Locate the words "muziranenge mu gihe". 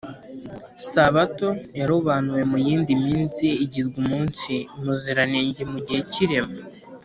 4.83-6.01